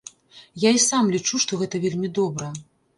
[0.63, 2.55] Я і сам лічу, што гэта вельмі добра.